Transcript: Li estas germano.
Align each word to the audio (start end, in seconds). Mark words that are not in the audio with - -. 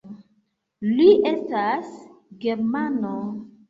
Li 0.93 1.07
estas 1.33 1.95
germano. 2.47 3.19